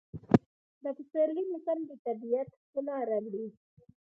د 0.83 0.85
پسرلي 0.97 1.43
موسم 1.51 1.79
د 1.89 1.91
طبیعت 2.05 2.47
ښکلا 2.63 2.97
راوړي. 3.09 3.47